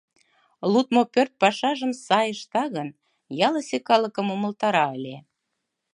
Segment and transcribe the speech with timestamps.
[0.71, 2.87] Лудмо пӧрт пашажым сай ышта гын,
[3.47, 5.17] ялысе калыкым умылтара ыле.